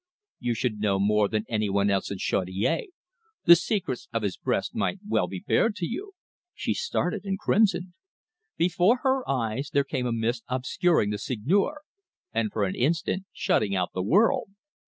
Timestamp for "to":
5.75-5.85